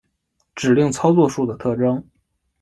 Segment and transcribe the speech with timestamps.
[0.55, 2.03] 指令操作数的特征